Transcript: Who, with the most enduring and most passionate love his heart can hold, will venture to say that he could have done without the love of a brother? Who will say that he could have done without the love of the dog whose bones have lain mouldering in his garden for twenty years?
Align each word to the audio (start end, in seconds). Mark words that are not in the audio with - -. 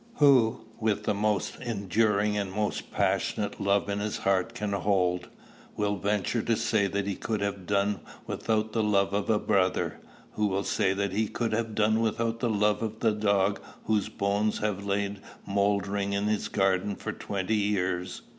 Who, 0.15 0.61
with 0.79 1.03
the 1.03 1.13
most 1.13 1.57
enduring 1.59 2.35
and 2.35 2.51
most 2.51 2.89
passionate 2.91 3.61
love 3.61 3.85
his 3.87 4.17
heart 4.17 4.55
can 4.55 4.73
hold, 4.73 5.29
will 5.77 5.95
venture 5.95 6.41
to 6.41 6.55
say 6.57 6.87
that 6.87 7.05
he 7.05 7.15
could 7.15 7.41
have 7.41 7.67
done 7.67 7.99
without 8.25 8.71
the 8.71 8.81
love 8.81 9.13
of 9.13 9.29
a 9.29 9.37
brother? 9.37 9.99
Who 10.31 10.47
will 10.47 10.63
say 10.63 10.95
that 10.95 11.11
he 11.11 11.27
could 11.27 11.53
have 11.53 11.75
done 11.75 11.99
without 11.99 12.39
the 12.39 12.49
love 12.49 12.81
of 12.81 13.01
the 13.01 13.11
dog 13.11 13.61
whose 13.83 14.09
bones 14.09 14.57
have 14.57 14.83
lain 14.83 15.19
mouldering 15.45 16.13
in 16.13 16.23
his 16.23 16.47
garden 16.47 16.95
for 16.95 17.11
twenty 17.11 17.53
years? 17.57 18.23